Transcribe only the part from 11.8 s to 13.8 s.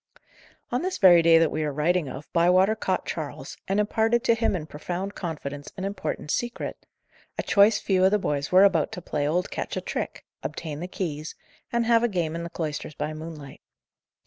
have a game in the cloisters by moonlight.